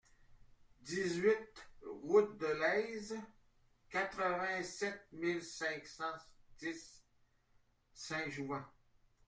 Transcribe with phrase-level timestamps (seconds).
[0.83, 1.67] dix-huit
[2.03, 3.19] route des Lèzes,
[3.87, 6.15] quatre-vingt-sept mille cinq cent
[6.57, 7.03] dix
[7.93, 8.63] Saint-Jouvent